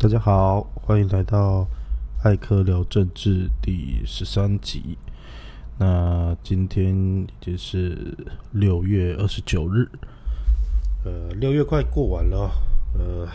[0.00, 1.66] 大家好，欢迎来到
[2.22, 4.96] 艾科聊政治第十三集。
[5.76, 8.16] 那今天已经是
[8.52, 9.90] 六月二十九日，
[11.04, 12.48] 呃，六月快过完了，
[12.96, 13.26] 呃，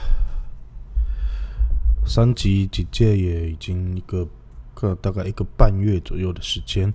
[2.06, 4.26] 三级警戒也已经一个
[4.74, 6.94] 个大概一个半月左右的时间。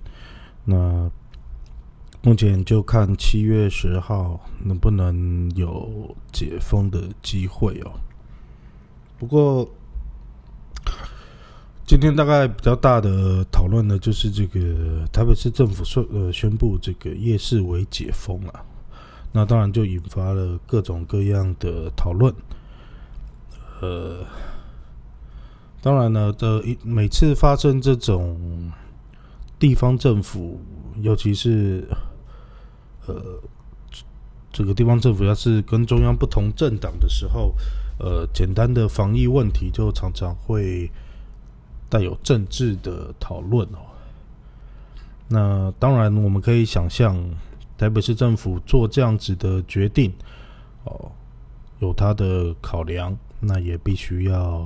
[0.65, 1.07] 那
[2.23, 7.91] 目前就看七月十号能不能有解封的机会哦。
[9.19, 9.69] 不过，
[11.85, 18.63] 今天大概比较大的讨论呢，就是这个台北市政府宣呃宣布这个夜市为解封啊，
[19.33, 22.33] 那当然就引发了各种各样的讨论。
[23.81, 24.25] 呃，
[25.81, 28.71] 当然呢，这一每次发生这种
[29.59, 30.61] 地方政府，
[31.01, 31.85] 尤其是
[33.05, 33.21] 呃
[34.49, 37.53] 这个地方政府要是跟中央不同政党的时候。
[37.99, 40.89] 呃，简单的防疫问题就常常会
[41.89, 43.79] 带有政治的讨论哦。
[45.27, 47.17] 那当然，我们可以想象，
[47.77, 50.13] 台北市政府做这样子的决定
[50.85, 51.11] 哦，
[51.79, 54.65] 有他的考量，那也必须要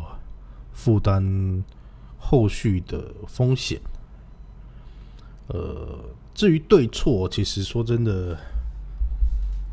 [0.72, 1.64] 负担
[2.20, 3.82] 后续的风险。
[5.48, 6.00] 呃，
[6.36, 8.38] 至于对错，其实说真的，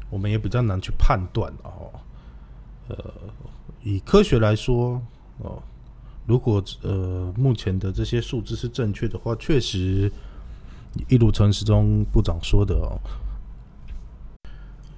[0.08, 1.92] 我们也比较难去判断哦。
[2.88, 2.97] 呃。
[3.83, 5.00] 以科学来说，
[5.39, 5.62] 哦，
[6.27, 10.11] 如果呃目前的这些数字是正确的话，确实，
[11.09, 13.00] 一如陈时中部长说的哦，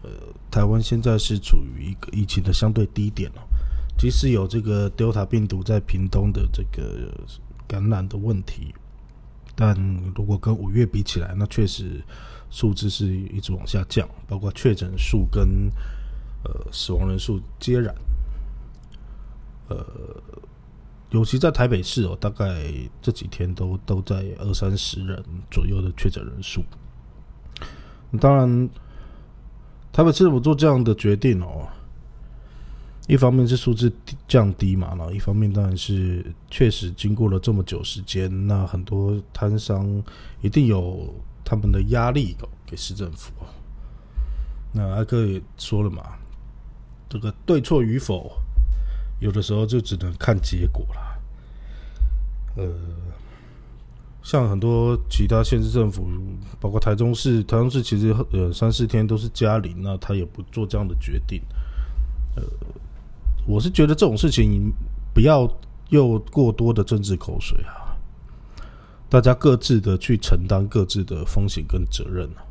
[0.02, 0.10] 呃，
[0.50, 3.40] 台湾现在是处于一个疫情的相对低点哦，
[3.96, 7.08] 即使有这个 Delta 病毒在屏东的这个
[7.68, 8.74] 感染的问题，
[9.54, 9.74] 但
[10.16, 12.02] 如果跟五月比起来，那确实
[12.50, 15.70] 数字是一直往下降，包括确诊数跟
[16.44, 17.94] 呃死亡人数皆然。
[19.68, 19.86] 呃，
[21.10, 22.64] 尤其在台北市哦，大概
[23.00, 26.62] 这几天都都在二三十人左右的确诊人数。
[28.20, 28.68] 当然，
[29.92, 31.68] 台北市政府做这样的决定哦，
[33.06, 33.90] 一方面是数字
[34.26, 40.02] 降低嘛，然后一方面当然是确实经过了这么久时间，那很多摊商
[40.40, 43.32] 一定有他们的压力哦给市政府。
[44.72, 46.02] 那阿哥也说了嘛，
[47.08, 48.32] 这个对错与否。
[49.22, 51.00] 有的时候就只能看结果了。
[52.56, 52.68] 呃，
[54.20, 56.08] 像很多其他县市政府，
[56.58, 61.40] 包括台中市，台中市其实呃三四天都是加零，那他也不做这样的决定。
[62.34, 62.42] 呃，
[63.46, 64.72] 我是觉得这种事情
[65.14, 65.48] 不要
[65.90, 67.94] 又过多的政治口水啊，
[69.08, 72.42] 大家各自的去承担各自的风险跟责任啊。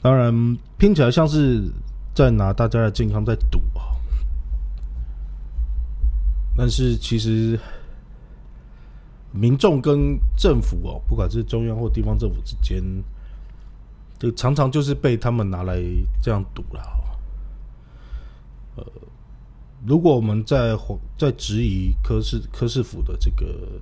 [0.00, 0.32] 当然，
[0.78, 1.68] 听起来像是
[2.14, 3.89] 在拿大家的健康在赌啊。
[6.60, 7.58] 但是其实，
[9.32, 12.82] 民众跟政府哦，不管是中央或地方政府之间，
[14.18, 15.82] 就常常就是被他们拿来
[16.22, 16.82] 这样赌了。
[18.76, 18.86] 呃，
[19.86, 20.76] 如果我们在
[21.16, 23.80] 在质疑科市科市府的这个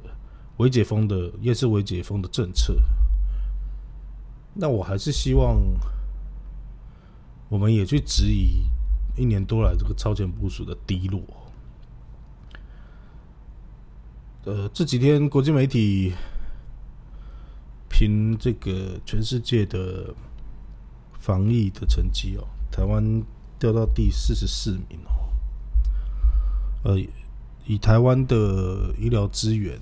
[0.59, 2.77] 维解封的夜市维解封的政策，
[4.55, 5.59] 那我还是希望
[7.49, 8.63] 我们也去质疑
[9.17, 11.21] 一年多来这个超前部署的低落。
[14.45, 16.15] 呃，这几天国际媒体
[17.89, 20.15] 评这个全世界的
[21.13, 23.23] 防疫的成绩哦，台湾
[23.59, 25.29] 掉到第四十四名哦。
[26.85, 26.99] 呃，
[27.67, 29.79] 以台湾的医疗资源、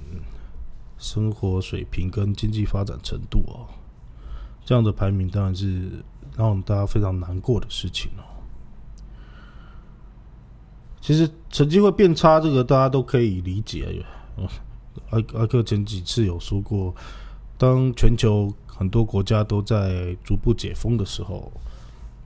[0.98, 3.68] 生活水平跟经济发展程度哦，
[4.64, 6.02] 这样的排名当然是
[6.36, 8.24] 让大家非常难过的事情哦。
[11.00, 14.04] 其实成绩会变差，这个大家都可以理解。
[15.10, 16.94] 阿阿克前几次有说过，
[17.58, 21.52] 当全球很多国家都在逐步解封的时候，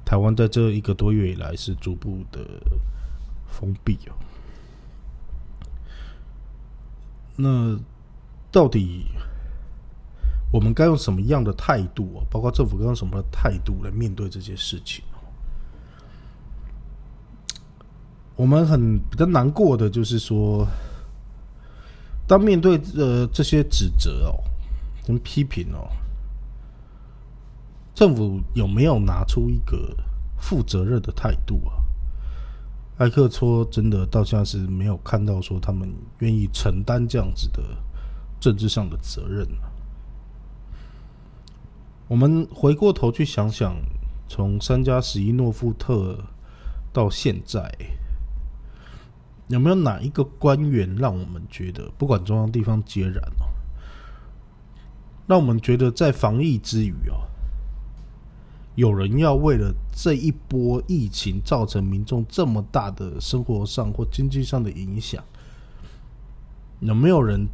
[0.04, 2.41] 台湾在这一个多月以来是逐步的
[3.47, 4.15] 封闭哦。
[7.36, 7.78] 那
[8.53, 9.07] 到底
[10.53, 12.27] 我们该用什么样的态度啊？
[12.30, 15.04] 包括政府该用什么态度来面对这些事情？
[18.36, 20.66] 我们很比较难过的就是说。
[22.30, 24.38] 当面对呃这些指责哦，
[25.04, 25.91] 跟批评哦，
[27.92, 29.97] 政府有没有拿出一个
[30.38, 31.82] 负责任的态度啊？
[32.98, 37.60] 埃克说，真的到现在是没有看到说他们愿意承担这样子的
[38.38, 39.44] 政治上的责任
[42.06, 43.74] 我们回过头去想想，
[44.28, 46.16] 从三加十一诺富特
[46.92, 47.68] 到现在。
[49.50, 53.50] 有没有哪一个官员让我们觉得，不管中央地方皆然哦，
[55.26, 57.26] 让我们觉得在防疫之余哦，
[58.76, 65.22] 有人要为了这一波疫情造成民众这么大的生活上或经济上的影响，
[66.78, 67.48] 有没有人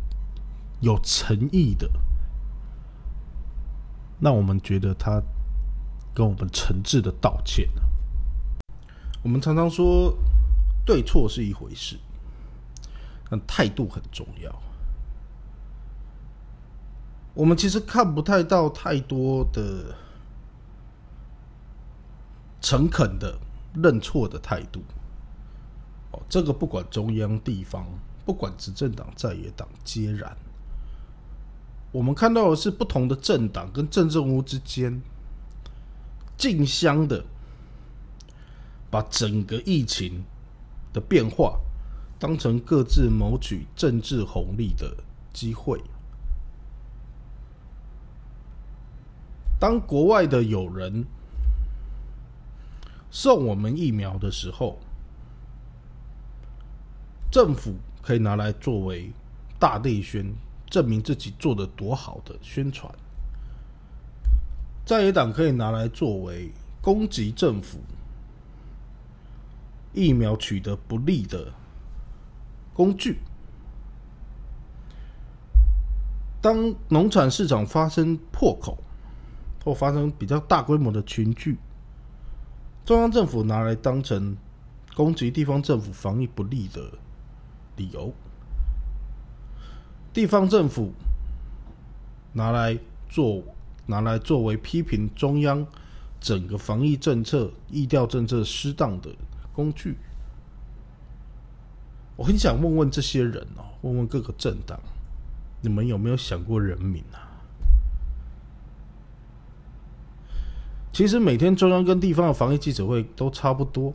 [0.81, 1.91] 有诚意的？
[4.21, 5.23] 让我们觉得他
[6.13, 7.81] 跟我们诚挚的道歉呢？
[9.23, 10.15] 我们常常说
[10.87, 11.99] 对错是一回事，
[13.29, 14.63] 但态度很重要。
[17.35, 19.95] 我们其实看不太到太多的
[22.63, 23.39] 诚恳的
[23.75, 24.81] 认错的态度。
[26.13, 27.87] 哦，这个不管中央地方，
[28.25, 30.35] 不管执政党在野党，皆然。
[31.93, 35.03] 我们看到的是不同的政党跟政治屋之间
[36.37, 37.25] 竞相的，
[38.91, 40.25] 把整个疫情
[40.97, 41.61] 的变化
[42.19, 44.97] 当成各自谋取政治红利的
[45.31, 45.79] 机会。
[49.61, 51.05] 当国外的友人
[53.11, 54.79] 送我们疫苗的时候，
[57.31, 59.13] 政府可以拿来作为
[59.61, 60.35] 大内宣。
[60.69, 62.93] 证明自己做的多好的宣传，
[64.85, 66.51] 在野党可以拿来作为
[66.83, 67.79] 攻击政府
[69.97, 71.53] 疫苗取得不利的
[72.75, 73.19] 工具。
[76.43, 78.79] 当农产市场发生破口
[79.65, 81.57] 或发生比较大规模的群聚，
[82.85, 84.37] 中央政府拿来当成
[84.95, 86.83] 攻击地方政府防疫不利的
[87.77, 88.13] 理由。
[90.13, 90.93] 地方政府
[92.33, 92.79] 拿来
[93.09, 93.43] 做，
[93.87, 95.67] 拿来作为批评中央
[96.21, 99.11] 整个防疫政策、疫调政策失当的
[99.57, 99.97] 工具。
[102.17, 104.79] 我很想问问这些人哦，问问各个政党，
[105.63, 107.25] 你们有没有想过人民啊？
[110.93, 113.93] 其实每天中央跟地方的防疫记者会都差不多，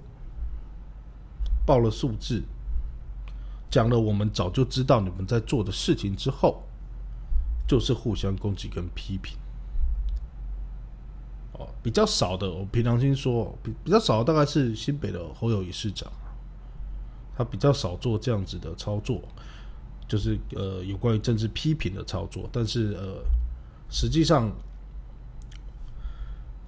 [1.66, 2.44] 报了数字。
[3.70, 6.64] 讲了我们早就知道你们在做的事情之后，
[7.68, 9.38] 就是互相攻击跟批评。
[11.82, 16.12] 比较少的，我凭良心说，比比较少的大概是新北的侯友谊市长，
[17.36, 19.22] 他比较少做这样子的操作，
[20.08, 22.50] 就是呃有关于政治批评的操作。
[22.52, 23.24] 但是呃，
[23.90, 24.52] 实际上，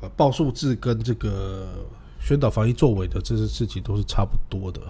[0.02, 1.68] 呃报数字跟这个
[2.20, 4.82] 宣导防疫作为的这些事情都是差不多的。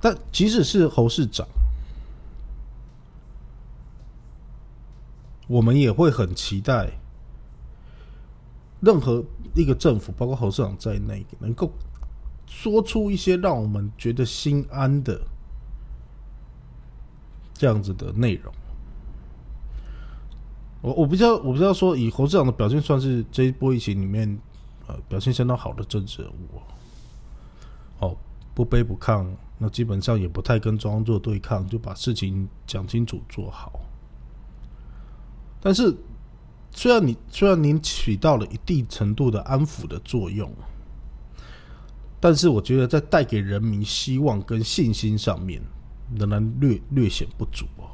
[0.00, 1.46] 但即使是侯市长，
[5.48, 7.00] 我们也会很期待，
[8.80, 11.72] 任何一个政府，包括侯市长在内，能够
[12.46, 15.20] 说出一些让我们觉得心安的
[17.54, 18.52] 这样子的内容。
[20.80, 24.38] 我我不知道，我不知道说，以侯市长的表现，算是这一波疫情里面，
[24.86, 26.60] 呃，表现相当好的政治人物。
[27.98, 28.16] 哦，
[28.54, 29.26] 不卑不亢。
[29.60, 33.80] 那基本上也不太跟中央做对抗，就把事情讲清楚做好。
[35.60, 35.92] 但是，
[36.70, 40.52] 虽然你虽然您起到了一定程度的安抚的作用，
[42.20, 45.60] 但是我觉得在带给人民希望跟信心上面，
[46.16, 47.90] 仍然略略显不足哦。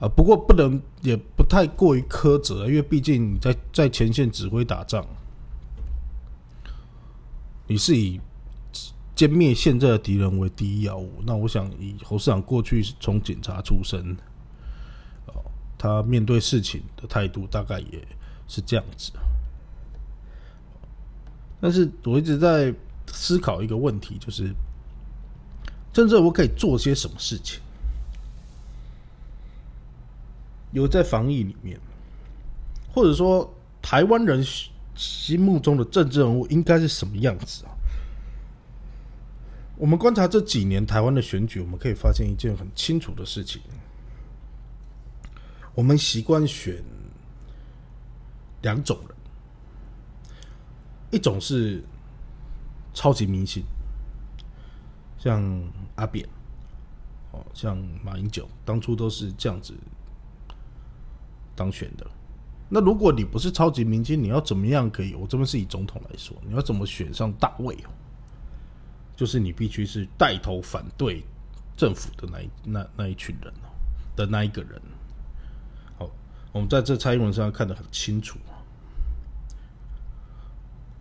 [0.00, 5.06] 啊，不过不能也不太过于苛责，因为毕竟你在在前线指挥打仗，
[7.66, 8.20] 你是以。
[9.16, 11.08] 歼灭现在的敌人为第一要务。
[11.24, 14.16] 那我想，以侯市长过去从警察出身，
[15.84, 18.02] 他面对事情的态度大概也
[18.48, 19.12] 是这样子。
[21.60, 22.74] 但是我一直在
[23.06, 24.50] 思考一个问题，就是，
[25.92, 27.60] 真正我可以做些什么事情？
[30.72, 31.78] 有在防疫里面，
[32.90, 34.42] 或者说台湾人
[34.96, 37.76] 心目中的政治人物应该是什么样子啊？
[39.76, 43.60] 我们观察这几年台湾的选举，我们可以发现一件很清楚的事情：
[45.74, 46.82] 我们习惯选
[48.62, 49.16] 两种人，
[51.10, 51.82] 一种是
[52.92, 53.64] 超级明星，
[55.18, 55.42] 像
[55.96, 56.28] 阿扁，
[57.32, 59.74] 哦，像马英九，当初都是这样子
[61.56, 62.06] 当选的。
[62.68, 65.14] 那如果你不是超级明星，你要怎么样可以？
[65.14, 67.90] 我这边是以总统来说，你要怎么选上大位哦？
[69.16, 71.24] 就是你必须是带头反对
[71.76, 73.68] 政府的那一那那一群人哦
[74.14, 74.80] 的那一个人。
[76.54, 78.38] 我们在这蔡英文上看得很清楚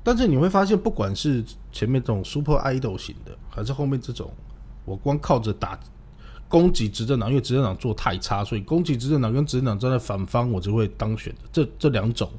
[0.04, 4.34] 但是你会发现，不管是前面这种 super idol 型的，还是后面这种，
[4.84, 5.80] 我光靠着打
[6.50, 11.42] 攻击执政党，因为执政党做太差，所以攻击执政党跟执政党站在反方，我就会当选的。
[11.52, 12.30] 这这两种，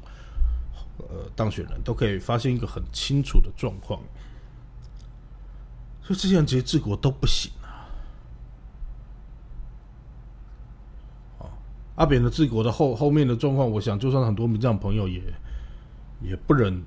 [0.97, 3.99] 呃，当选人都可以发现一个很清楚的状况。
[6.03, 7.51] 所以这些人其实治国都不行！
[11.95, 15.21] 阿扁的治国的后后面的状况，我想就算很多民进党朋友也
[16.21, 16.83] 也不忍。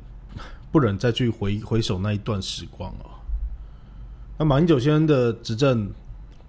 [0.71, 3.17] 不忍再去回回首那一段时光啊！
[4.39, 5.91] 那马英九先生的执政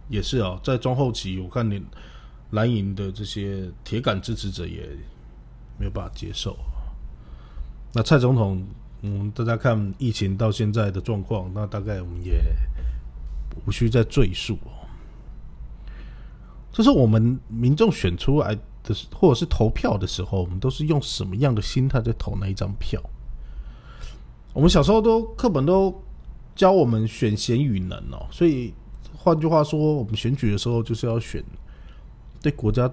[0.09, 1.81] 也是啊，在中后期，我看你
[2.51, 4.89] 蓝营的这些铁杆支持者也
[5.77, 6.57] 没有办法接受。
[7.93, 8.61] 那蔡总统，
[9.03, 12.41] 嗯，大家看疫情到现在的状况，那大概我们也
[13.65, 14.78] 无需再赘述哦。
[16.79, 23.01] 就是我们民众选出来的，或者是投票的时候，我们都是用什么样的心态在投那一张票？
[24.53, 25.93] 我们小时候都课本都
[26.55, 28.73] 教我们选贤与能哦，所以
[29.13, 31.43] 换句话说，我们选举的时候就是要选
[32.41, 32.89] 对国家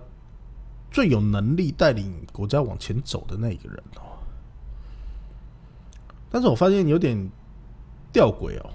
[0.90, 4.18] 最有能力带领国家往前走的那一个人哦。
[6.28, 7.16] 但是我发现有点
[8.12, 8.68] 吊诡哦，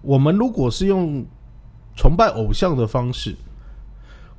[0.00, 1.22] 我们如果是用
[1.96, 3.34] 崇拜偶像的方式，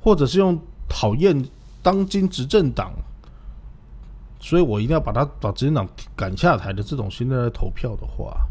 [0.00, 1.44] 或者是用讨厌
[1.82, 2.92] 当今执政党。
[4.40, 8.46] 所以我一定要把他把执政党赶下台的这种心态来投票的话，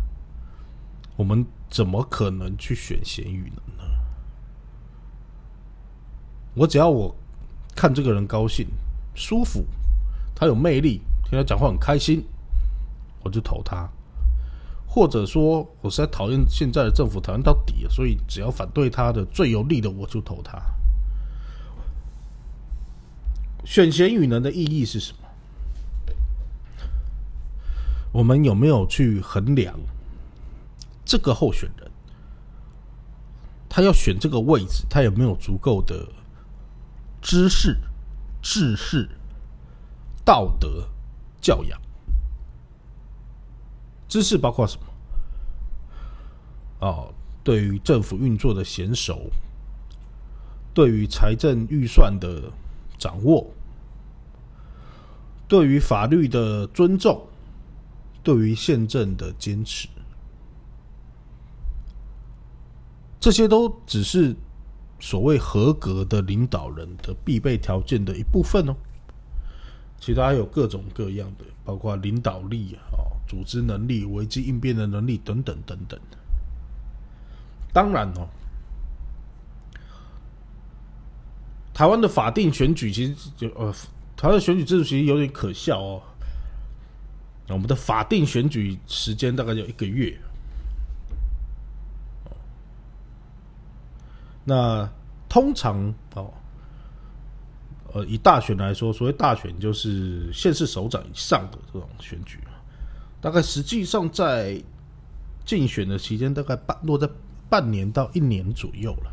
[1.16, 3.62] 我们怎么可能去选咸鱼呢？
[6.54, 7.16] 我只要我
[7.74, 8.68] 看这个人高兴、
[9.16, 9.64] 舒服，
[10.36, 12.22] 他有魅力，听他讲话很开心，
[13.24, 13.88] 我就投他；
[14.88, 20.60] 或者说我实在讨厌现在的政府，讨厌到底，所以只要反对他的最有利的，我就投他。
[23.64, 25.20] 选贤与能的意义是什么？
[28.14, 29.78] 我们有没有去衡量
[31.06, 31.92] 这个候选人？
[33.70, 36.08] 他要选这个位置，他有没有足够的
[37.22, 37.78] 知识、
[38.42, 39.08] 知识、
[40.26, 40.88] 道德、
[41.40, 41.80] 教养？
[44.08, 44.88] 知识包括什么？
[46.88, 49.30] 哦，对于政府运作的娴熟，
[50.74, 52.52] 对于财政预算的
[52.98, 53.50] 掌握，
[55.48, 57.22] 对于法律的尊重。
[58.24, 59.88] 对于宪政的坚持，
[63.22, 64.36] 这些都只是
[65.00, 68.76] 所谓合格的领导人的必备条件的一部分哦。
[69.98, 72.84] 其他有各种各样的，包括领导力啊、
[73.28, 76.00] 组织能力、危机应变的能力等等等等。
[77.74, 78.28] 当然哦，
[81.74, 83.72] 台湾的法定选举其实就呃，
[84.16, 86.02] 台湾的选举制度其实有点可笑哦。
[87.50, 90.18] 我们的法定选举时间大概有一个月。
[94.44, 94.90] 那
[95.30, 96.34] 通常哦，
[97.94, 102.40] 呃，以大选来说，所谓大选就是县市首长以上的这种选举
[103.20, 104.62] 大概实际上在
[105.46, 107.10] 竞选的期间，大概半落在
[107.50, 109.12] 半年到一年左右了。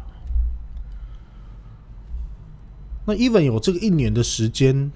[3.07, 4.91] 那 even 有这个一年的时间。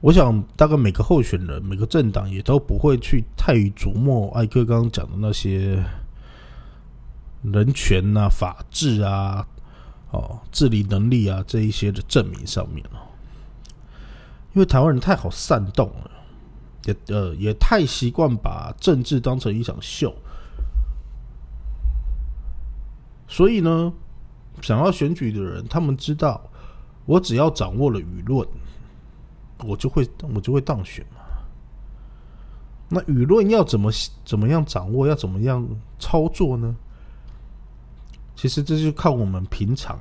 [0.00, 5.80] 我想，大概每个候选人、每个政党也都不会去太于琢磨艾克刚刚讲的那些
[7.44, 9.46] 人权啊、法治啊、
[10.10, 12.98] 哦、治理能力啊这一些的证明上面哦，
[14.54, 16.10] 因为台湾人太好煽动了，
[16.84, 20.14] 也呃也太习惯把政治当成一场秀，
[23.26, 23.92] 所以呢，
[24.60, 26.40] 想要选举的人，他们知道，
[27.06, 28.46] 我只要掌握了舆论。
[29.64, 30.04] 我就会
[30.34, 31.20] 我就会当选嘛？
[32.88, 33.92] 那舆论要怎么
[34.24, 35.06] 怎么样掌握？
[35.06, 35.64] 要怎么样
[36.00, 36.74] 操作呢？
[38.34, 40.00] 其实这就靠我们平常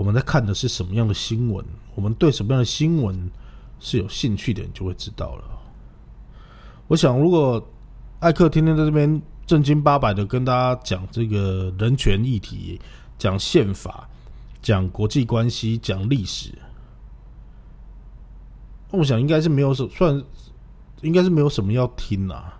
[0.00, 1.62] 我们在看的是什么样的新闻，
[1.94, 3.30] 我们对什么样的新闻
[3.80, 5.44] 是有兴趣的，你就会知道了。
[6.88, 7.62] 我想，如果
[8.20, 12.80] 艾克天天在这边正经八百的跟大家讲这个人权议题，
[13.18, 14.08] 讲宪法，
[14.62, 16.50] 讲国际关系，讲历史。
[18.92, 20.24] 我想应该是没有什，算
[21.02, 22.58] 应该是没有什么要听啊。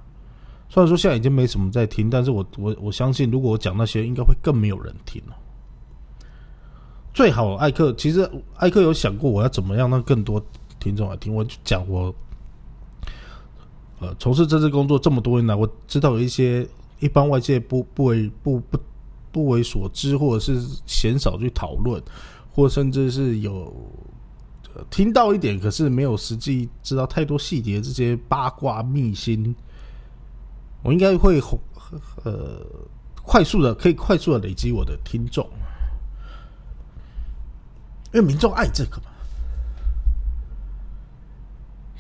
[0.69, 5.37] 虽然说现在已经没什么在听，但是我我我相信，如果我讲那些，应该会更没有人听了。
[7.13, 10.43] 最好艾克，其实艾克有想过我要怎么样让更多
[10.79, 11.35] 听众来听。
[11.35, 12.15] 我讲我，
[14.01, 16.67] 呃，从事政治工作这么多年来，我知道有一些
[16.99, 18.79] 一般外界不不为不不
[19.33, 22.03] 不为所知，或者是鲜少去讨论，
[22.51, 23.75] 或甚至是有。
[24.89, 29.53] 听到一点，可是没有实际知道太多细节，这些八卦秘辛，
[30.81, 31.43] 我应该会
[32.23, 32.65] 呃
[33.21, 35.45] 快速的可以快速的累积我的听众，
[38.13, 39.05] 因为民众爱这个嘛，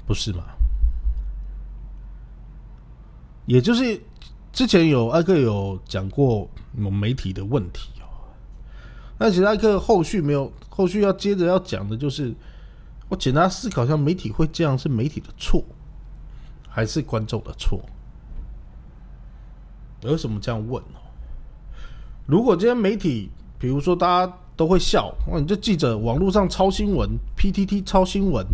[0.06, 0.44] 不是吗？
[3.46, 4.00] 也就是
[4.52, 8.06] 之前有艾克有讲过某媒体的问题哦，
[9.18, 12.34] 那其实艾克后续没有，后续要接着要讲的就是，
[13.08, 15.64] 我简单思考一下，媒体会这样是媒体的错，
[16.68, 17.80] 还是观众的错？
[20.02, 20.98] 为什么这样问呢？
[22.26, 28.46] 如果今天媒体，比如说大家都会笑，哇，你这记者网络上抄新闻，PTT 抄新闻，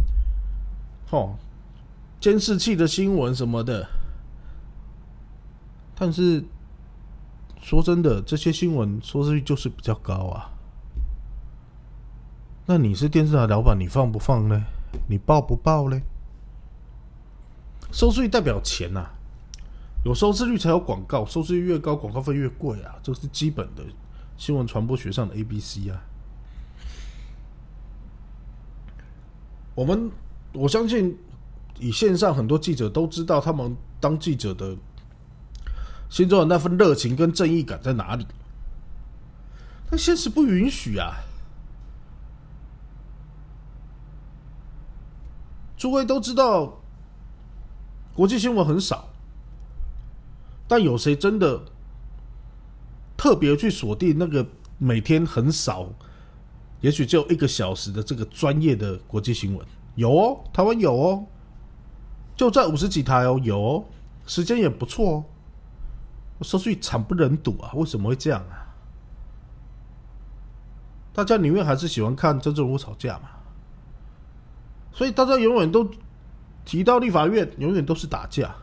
[1.10, 1.34] 哦，
[2.20, 3.84] 监视器的新闻什么的。
[5.96, 6.44] 但是
[7.60, 10.52] 说真的，这些新闻收视率就是比较高啊。
[12.66, 14.62] 那你是电视台老板，你放不放呢？
[15.08, 16.00] 你报不报呢？
[17.90, 19.04] 收视率代表钱呐，
[20.04, 23.82] 有收视率才有广告，收视率越高，广告费越贵啊，这是基本的
[24.36, 26.02] 新闻传播学上的 A B C 啊。
[29.74, 30.10] 我们
[30.52, 31.18] 我相信，
[31.78, 34.76] 以线上很多记者都知道，他们当记者的。
[36.08, 38.24] 心中的那份热情跟正义感在哪里？
[39.90, 41.16] 但现实不允许啊！
[45.76, 46.80] 诸位都知道，
[48.14, 49.08] 国际新闻很少，
[50.68, 51.60] 但有谁真的
[53.16, 54.46] 特别去锁定那个
[54.78, 55.88] 每天很少，
[56.80, 59.66] 也许只有一个小时的这个专业的国际新闻？
[59.94, 61.26] 有哦，台湾有哦，
[62.36, 63.84] 就在五十几台哦，有哦，
[64.26, 65.24] 时间也不错哦。
[66.42, 67.72] 收视率惨不忍睹啊！
[67.72, 68.68] 为什么会这样啊？
[71.14, 73.30] 大家宁愿还是喜欢看真正人物吵架嘛？
[74.92, 75.88] 所以大家永远都
[76.66, 78.54] 提到立法院，永远都是打架。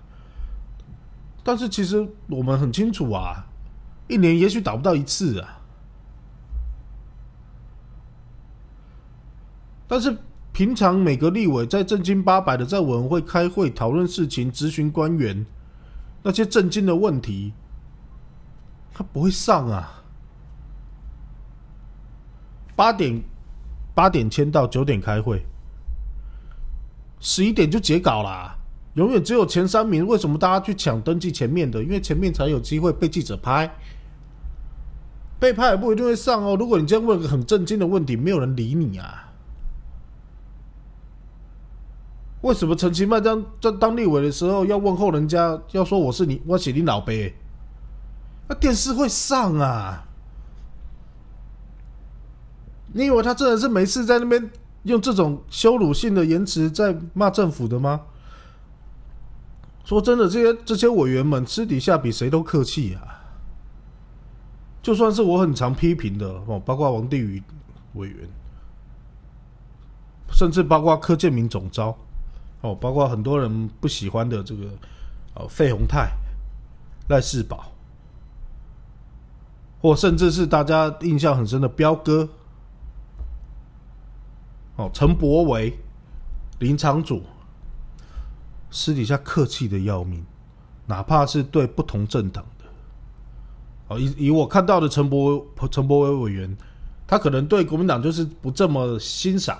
[1.43, 3.43] 但是其实我们很清楚啊，
[4.13, 5.61] 一年也许打不到一次啊。
[9.87, 10.17] 但是
[10.51, 15.45] 平常每个立委在正经八百的在委员会开会讨论事情、咨询官员
[16.21, 17.53] 那些正经的问题。
[18.95, 20.03] 他不会上啊！
[22.75, 23.23] 八点
[23.95, 25.43] 八点签到，九点开会，
[27.19, 28.55] 十一点就截稿啦。
[28.93, 30.05] 永远只有前三名。
[30.05, 31.83] 为什么大家去抢登记前面的？
[31.83, 33.75] 因为前面才有机会被记者拍。
[35.43, 36.55] 被拍也不一定会上哦。
[36.57, 39.29] 如果你今天问个很震惊的问题，没有人理你啊。
[42.43, 47.35] 为什么陈其迈当在当立委的时候要问候人家，要说我是你，我写你老辈？
[48.47, 50.05] 那电视会上啊？
[52.93, 54.49] 你以为他真的是没事在那边
[54.83, 57.99] 用这种羞辱性的言辞在骂政府的吗？
[59.83, 63.22] 说真的，这些这些委员们私底下比谁都客气啊。
[64.83, 67.41] 就算是我很常批评的哦，包括王定宇
[67.93, 68.29] 委员，
[70.31, 71.97] 甚至包括柯建明总招
[72.61, 74.65] 哦，包括很多人不喜欢的这个
[75.33, 76.11] 哦费鸿泰、
[77.07, 77.71] 赖世宝。
[79.81, 82.29] 或甚至是大家印象很深的彪哥，
[84.77, 85.77] 哦，陈柏维、
[86.59, 87.21] 林长祖，
[88.71, 90.25] 私底下客气的要命，
[90.85, 92.45] 哪怕是对不同政党，
[93.87, 96.57] 哦，以以我看到的陈伯陈柏维委员，
[97.05, 99.57] 他可能对国民党就是不这么欣赏，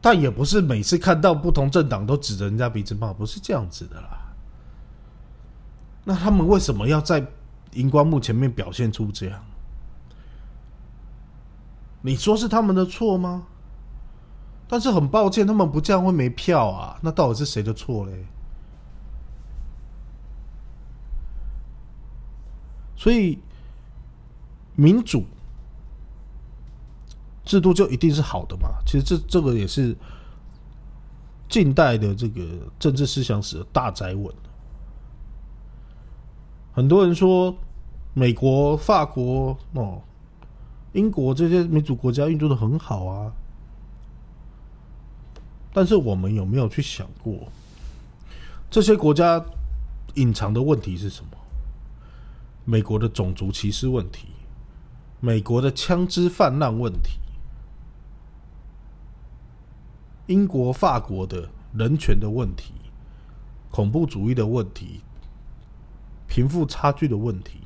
[0.00, 4.34] 但也不是每次看到不同政党都指着人家鼻子骂，不是这样子的啦。
[6.04, 7.26] 那他们为什么要在？
[7.74, 9.44] 荧光幕前面表现出这样，
[12.00, 13.46] 你说是他们的错吗？
[14.66, 16.98] 但是很抱歉，他们不这样会没票啊。
[17.02, 18.26] 那到底是谁的错嘞？
[22.98, 23.38] 所以
[24.74, 25.24] 民主
[27.44, 28.70] 制度就一定是好的嘛？
[28.84, 29.96] 其实这这个也是
[31.48, 32.42] 近代的这个
[32.76, 34.34] 政治思想史的大灾问。
[36.72, 37.56] 很多人说，
[38.14, 40.02] 美国、法国、哦、
[40.92, 43.32] 英国这些民主国家运作的很好啊，
[45.72, 47.48] 但是我们有没有去想过，
[48.68, 49.40] 这些国家
[50.14, 51.37] 隐藏的问题是什么？
[52.70, 54.28] 美国的种族歧视问题，
[55.20, 57.18] 美国的枪支泛滥问题，
[60.26, 62.74] 英国、法国的人权的问题，
[63.70, 65.00] 恐怖主义的问题。
[66.26, 67.58] 贫富差距的问题，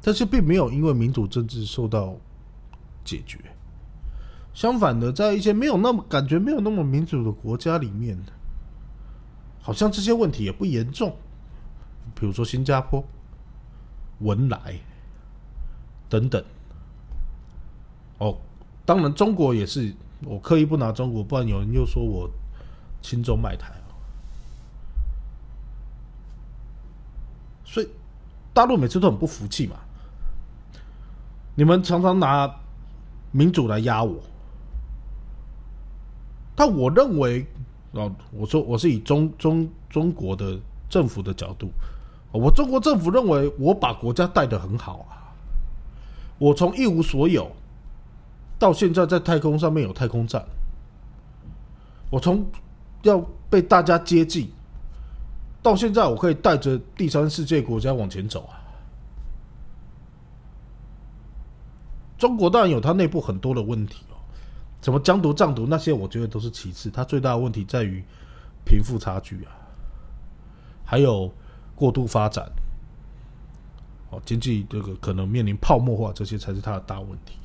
[0.00, 2.14] 但是并没有因为民主政治受到
[3.04, 3.40] 解决。
[4.54, 8.16] 相反的，在一些没有那么感觉没有那么民主的国家里面，
[9.60, 11.16] 好像这些问题也不严重。
[12.14, 13.04] 比如说新加坡、
[14.20, 14.78] 文莱
[16.08, 16.42] 等等。
[18.18, 18.36] 哦，
[18.84, 22.30] 当然中国也是，我刻意不拿中国，不然有人又说我
[23.02, 23.72] 轻中卖台。
[27.64, 27.88] 所以
[28.52, 29.76] 大陆每次都很不服气嘛。
[31.56, 32.48] 你们常常拿
[33.32, 34.22] 民主来压我。
[36.54, 37.44] 但我认为，
[37.90, 40.56] 哦，我说我是以中中中国的
[40.88, 41.68] 政府的角度，
[42.34, 45.30] 我中国政府认为我把国家带的很好啊，
[46.36, 47.48] 我从一无所有
[48.58, 50.44] 到现在在太空上面有太空站，
[52.10, 52.44] 我从
[53.02, 54.50] 要被大家接近
[55.62, 58.58] 到现在我可以带着第三世界国家往前走啊。
[62.18, 64.16] 中国当然有它内部很多的问题哦。
[64.82, 66.90] 什么疆独、藏独那些，我觉得都是其次。
[66.90, 68.02] 它最大的问题在于
[68.64, 69.52] 贫富差距啊，
[70.84, 71.32] 还有
[71.74, 72.50] 过度发展，
[74.10, 77.38] 哦，经济这个可能面临泡沫化，这些才是它的大问题。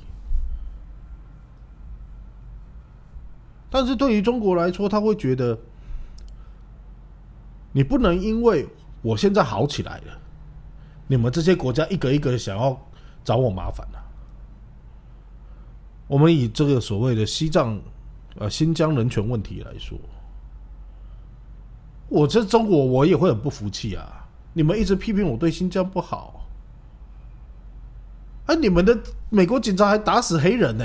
[3.71, 5.57] 但是对于中国来说，他会觉得
[7.71, 8.67] 你不能因为
[9.01, 10.19] 我现在好起来了，
[11.07, 12.75] 你们这些国家一个一个想要
[13.23, 14.03] 找我麻烦了。
[16.07, 17.79] 我们以这个所谓的西藏、
[18.39, 19.95] 呃新疆人权问题来说，
[22.07, 24.18] 我这中国我也会很不服气啊！
[24.59, 26.49] 你们一直批评我对新疆不好，
[28.47, 30.83] 哎，你们的美国警察还打死黑人呢！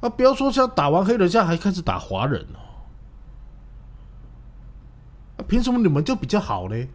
[0.00, 2.88] 啊，不要说像打完黑人，现在还开始打华人哦！
[5.36, 6.88] 啊，凭什么你们就比较好嘞？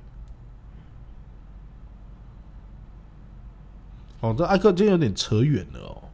[4.21, 6.04] 哦，这艾克今天有点扯远了哦。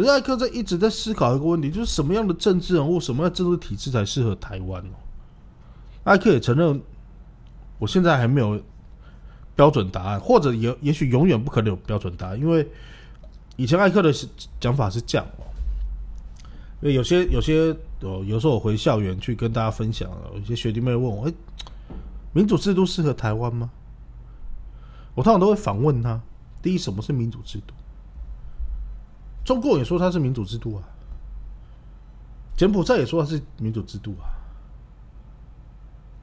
[0.00, 4.96] 可是艾克在一直在思考一个问题，就是什么样的政治人物、什么样的政治体制才适合台湾哦？
[6.04, 6.80] 艾克也承认，
[7.78, 8.58] 我现在还没有
[9.54, 12.66] 标准答案，或者也也许永远不可能有标准答案，因为
[13.56, 14.10] 以前艾克的
[14.58, 15.44] 讲法是这样哦。
[16.80, 21.34] 因为有些有些哦，有时候我回校园去跟大家分享，有些学弟妹问我：“哎，
[22.32, 23.70] 民主制度适合台湾吗？”
[25.14, 26.18] 我通常都会反问他：
[26.62, 27.74] 第一，什么是民主制度？
[29.44, 30.82] 中国也说它是民主制度啊，
[32.56, 34.28] 柬埔寨也说它是民主制度啊，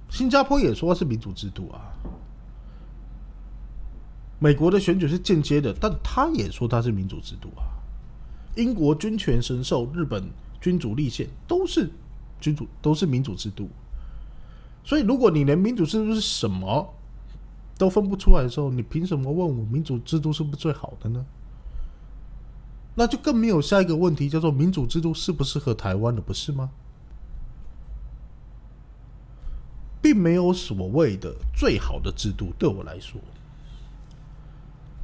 [0.10, 1.92] 新加坡也说是民主制度啊，
[4.40, 7.66] 美国的选举是间接的，但他也说它是民主制度啊。
[8.56, 10.24] 英国君权神授，日本
[10.62, 11.92] 君主立宪，都是
[12.40, 13.70] 君主，都是民主制度。
[14.84, 16.94] 所以，如果你连民主制度是什么？
[17.78, 21.24] 都分不出来的时候，你凭什么问我民主制度是不是最好的呢？
[23.00, 26.72] 那就更没有下一个问题，叫做民主制度适不适合台湾了，不是吗？
[30.02, 33.22] 并没有所谓的最好的制度，对我来说，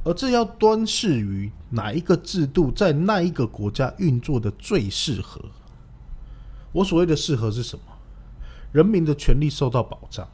[0.02, 5.40] 而这要端视于哪一个制度在那一个国家运作的最适合。
[6.72, 7.84] 我所谓的适合是什么？
[8.72, 10.28] 人民的权利受到保障。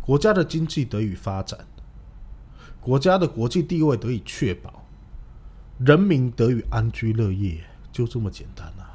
[0.00, 1.66] 国家的经济得以发展，
[2.80, 4.81] 国家的国际地位得以确保，
[5.84, 8.90] 人民得以安居乐业，就这么简单啊！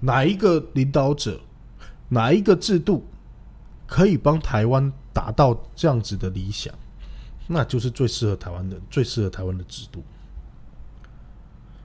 [0.00, 1.40] 哪一个领导者，
[2.08, 3.06] 哪一个制度，
[3.86, 6.74] 可以帮台湾达到这样子的理想，
[7.46, 10.02] 那就是最适合台湾的、最适合台湾的制度。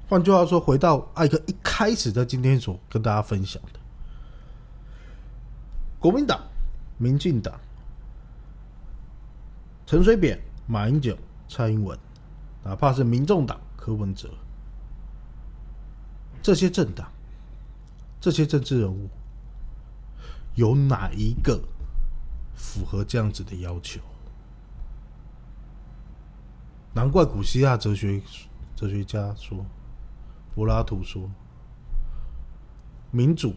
[0.07, 3.79] 换句话说，回到艾克一开始在今天所跟大家分享的，
[5.99, 6.39] 国民党。
[7.01, 7.57] 民进党、
[9.85, 11.97] 陈水扁、马英九、蔡英文，
[12.69, 14.29] 哪怕是民众党柯文哲，
[16.39, 17.11] 这些政党、
[18.21, 19.09] 这些政治人物，
[20.53, 21.59] 有哪一个
[22.53, 23.99] 符合这样子的要求？
[26.93, 28.21] 难怪古希腊哲学
[28.75, 29.65] 哲学家说，
[30.53, 31.27] 柏拉图说，
[33.09, 33.55] 民主。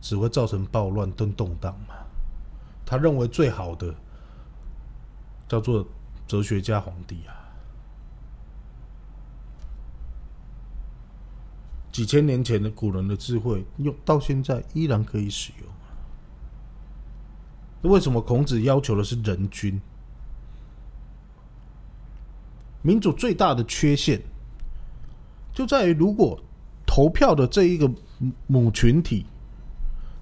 [0.00, 1.94] 只会造成暴乱跟动荡嘛？
[2.84, 3.94] 他认为最好的
[5.48, 5.82] 叫做
[6.26, 7.32] 哲学家皇帝啊，
[11.94, 15.68] 几千年前的古人的智慧用到现在依然可以使用。
[17.80, 19.80] 那为什么孔子要求的是人君？
[22.82, 24.20] 民主最大的缺陷
[25.52, 26.42] 就在于，如果
[26.84, 27.88] 投票的这一个
[28.48, 29.24] 母群体。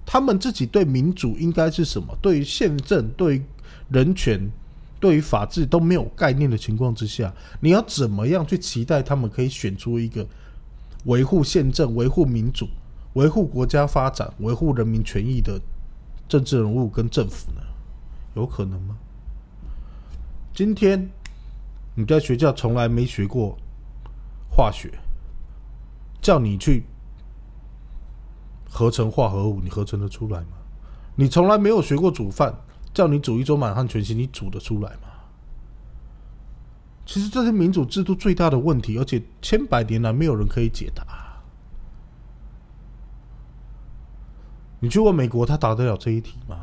[0.05, 2.15] 他们自己对民主应该是什么？
[2.21, 3.43] 对于宪政、对于
[3.89, 4.51] 人权、
[4.99, 10.27] 对于法治都没有概念的情况之下，你要怎么样去期待他们可以选出一个
[11.05, 12.67] 维护宪政、维护民主、
[13.13, 15.59] 维护国家发展、维护人民权益的
[16.27, 17.61] 政治人物跟政府呢？
[18.35, 18.97] 有可能吗？
[20.53, 21.09] 今天
[21.95, 23.57] 你在学校从来没学过
[24.49, 24.91] 化学，
[26.21, 26.83] 叫你去
[28.69, 30.57] 合成化合物，你合成的出来吗？
[31.15, 32.55] 你从来没有学过煮饭，
[32.93, 35.12] 叫你煮一桌满汉全席，你煮得出来吗？
[37.05, 41.05] 其实这是民主制度最大的问题，而且千百年来没有人可以解答。
[44.79, 46.57] 你去问美国，他答得了这一题吗？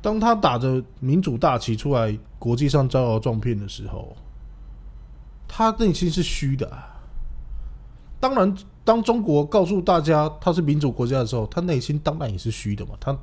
[0.00, 4.16] 当他打着民主大旗出来国际上招摇撞骗的时候，
[5.48, 6.68] 他内心是虚的。
[6.70, 6.92] 啊
[8.18, 12.92] 当然，当中国告诉大家他是民主国家的时候，他内心当然也是虚的嘛。
[12.98, 13.16] 他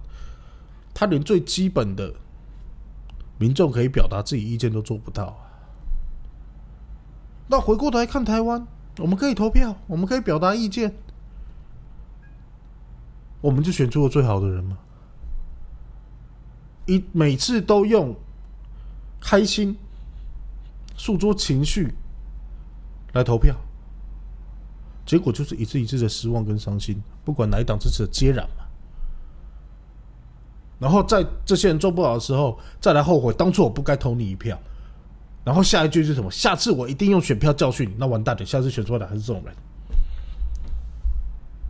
[0.93, 2.13] 他连最基本的
[3.39, 5.35] 民众可以表达自己意见都做不到。
[7.53, 8.65] 那回过头来看台湾，
[8.97, 10.91] 我们可以投票，我们可以表达意见，
[13.41, 14.75] 我们就选出了最好的人吗？
[16.87, 18.15] 一每次都用
[19.21, 19.77] 开心
[20.97, 21.93] 诉诸情绪
[23.13, 23.55] 来投票，
[25.05, 26.99] 结果就是一次一次的失望跟伤心。
[27.23, 28.65] 不管哪一党支持，接壤嘛。
[30.79, 34.59] 然后在这些人做不好的时候，再来后悔当初我不该投你一票。
[35.43, 36.31] 然后下一句是什么？
[36.31, 37.95] 下次我一定用选票教训你。
[37.97, 39.53] 那完蛋了，下次选出来的还是这种人。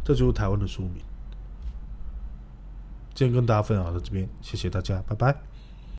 [0.03, 1.01] 这就是台湾的宿命。
[3.15, 5.53] 今天跟大家分享到这边，谢谢大家，拜拜。